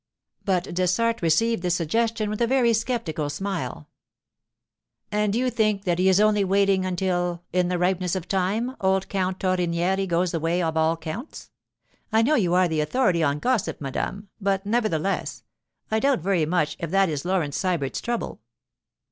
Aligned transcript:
But 0.43 0.63
Dessart 0.73 1.21
received 1.21 1.61
the 1.61 1.69
suggestion 1.69 2.27
with 2.31 2.41
a 2.41 2.47
very 2.47 2.73
sceptical 2.73 3.29
smile. 3.29 3.87
'And 5.11 5.35
you 5.35 5.51
think 5.51 5.83
that 5.83 5.99
he 5.99 6.09
is 6.09 6.19
only 6.19 6.43
waiting 6.43 6.85
until, 6.87 7.43
in 7.53 7.67
the 7.67 7.77
ripeness 7.77 8.15
of 8.15 8.27
time, 8.27 8.75
old 8.81 9.09
Count 9.09 9.37
Torrenieri 9.39 10.07
goes 10.07 10.31
the 10.31 10.39
way 10.39 10.59
of 10.63 10.75
all 10.75 10.97
counts? 10.97 11.51
I 12.11 12.23
know 12.23 12.33
you 12.33 12.55
are 12.55 12.67
the 12.67 12.81
authority 12.81 13.21
on 13.21 13.37
gossip, 13.37 13.79
madame, 13.79 14.29
but, 14.39 14.65
nevertheless, 14.65 15.43
I 15.91 15.99
doubt 15.99 16.21
very 16.21 16.47
much 16.47 16.77
if 16.79 16.89
that 16.89 17.07
is 17.07 17.23
Laurence 17.23 17.59
Sybert's 17.61 18.01
trouble. 18.01 18.41